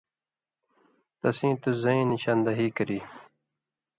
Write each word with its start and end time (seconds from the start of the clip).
تسیں 1.19 1.55
تُس 1.61 1.75
زَیں 1.83 2.03
نِشان 2.11 2.37
دہی 2.45 2.67
کری 2.75 2.99